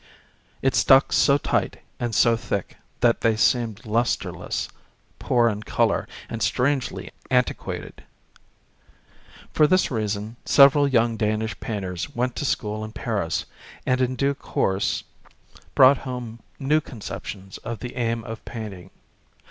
It 0.63 0.73
stuck 0.73 1.09
36 1.13 1.29
80 1.29 1.39
tight 1.47 1.77
and 1.99 2.15
thick 2.15 2.77
that 3.01 3.21
they 3.21 3.35
seemed 3.35 3.85
lustreless, 3.85 4.67
poor 5.19 5.47
in 5.47 5.61
colour, 5.61 6.07
and 6.27 6.41
strangely 6.41 7.11
antiquated. 7.29 8.03
For 9.53 9.67
this 9.67 9.91
reason 9.91 10.37
several 10.43 10.87
young 10.87 11.17
Danish 11.17 11.53
painters 11.59 12.15
went 12.15 12.35
to 12.37 12.45
school 12.45 12.83
in 12.83 12.93
Paris 12.93 13.45
and 13.85 14.01
in 14.01 14.15
due 14.15 14.33
course 14.33 15.03
brought 15.75 15.99
home 15.99 16.39
new 16.57 16.81
conceptions 16.81 17.59
of 17.59 17.77
the 17.77 17.95
aim 17.95 18.23
of 18.23 18.43
painting. 18.43 18.89